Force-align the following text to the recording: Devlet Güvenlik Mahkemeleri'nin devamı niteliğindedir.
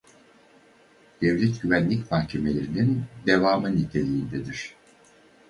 Devlet 1.21 1.61
Güvenlik 1.61 2.11
Mahkemeleri'nin 2.11 3.03
devamı 3.27 3.75
niteliğindedir. 3.75 4.73